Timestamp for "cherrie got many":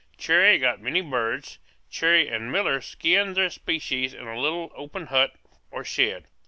0.17-1.01